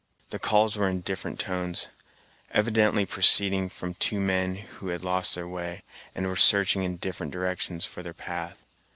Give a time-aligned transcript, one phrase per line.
[0.31, 1.89] The calls were in different tones,
[2.49, 5.83] evidently proceeding from two men who had lost their way,
[6.15, 8.63] and were searching in different directions for their path.